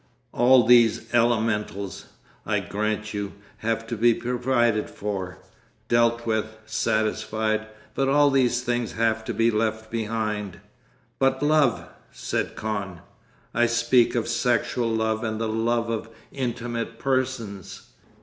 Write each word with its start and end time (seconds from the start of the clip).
All 0.33 0.65
these 0.65 1.13
elementals, 1.13 2.07
I 2.43 2.59
grant 2.59 3.13
you, 3.13 3.33
have 3.57 3.85
to 3.85 3.95
be 3.95 4.15
provided 4.15 4.89
for, 4.89 5.37
dealt 5.89 6.25
with, 6.25 6.57
satisfied, 6.65 7.67
but 7.93 8.09
all 8.09 8.31
these 8.31 8.63
things 8.63 8.93
have 8.93 9.23
to 9.25 9.31
be 9.35 9.51
left 9.51 9.91
behind.' 9.91 10.59
'But 11.19 11.43
Love,' 11.43 11.87
said 12.11 12.55
Kahn. 12.55 13.01
'I 13.53 13.65
speak 13.67 14.15
of 14.15 14.27
sexual 14.27 14.89
love 14.89 15.23
and 15.23 15.39
the 15.39 15.47
love 15.47 15.91
of 15.91 16.09
intimate 16.31 16.97
persons. 16.97 17.89